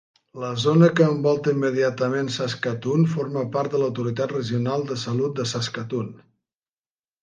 [0.43, 6.15] La zona que envolta immediatament Saskatoon forma part de l'Autoritat Regional de Salut de Saskatoon.